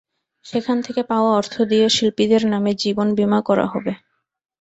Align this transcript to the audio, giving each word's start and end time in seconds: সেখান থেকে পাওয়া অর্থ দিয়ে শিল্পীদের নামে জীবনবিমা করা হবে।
সেখান 0.45 0.77
থেকে 0.81 1.01
পাওয়া 1.03 1.31
অর্থ 1.39 1.55
দিয়ে 1.71 1.85
শিল্পীদের 1.89 2.43
নামে 2.53 2.71
জীবনবিমা 2.83 3.39
করা 3.49 3.65
হবে। 3.67 3.93